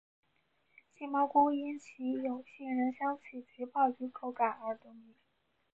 [0.95, 5.13] 杏鲍菇因其有杏仁香气及鲍鱼口感而得名。